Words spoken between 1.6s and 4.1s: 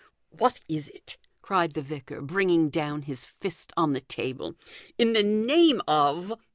the vicar, bringing down his fist on the